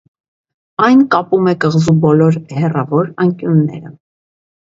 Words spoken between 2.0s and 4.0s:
բոլոր հեռավոր անկյունները։